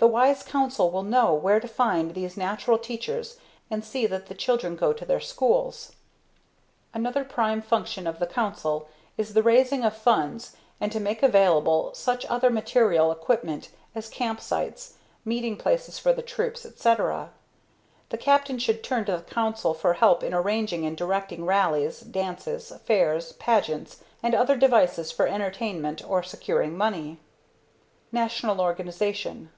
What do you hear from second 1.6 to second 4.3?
find these natural teachers and see that